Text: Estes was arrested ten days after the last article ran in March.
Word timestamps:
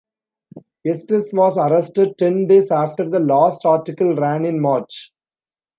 Estes 0.83 1.31
was 1.31 1.57
arrested 1.59 2.17
ten 2.17 2.47
days 2.47 2.71
after 2.71 3.07
the 3.07 3.19
last 3.19 3.67
article 3.67 4.15
ran 4.15 4.45
in 4.45 4.59
March. 4.59 5.11